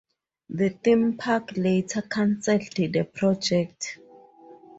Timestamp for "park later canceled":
1.15-2.73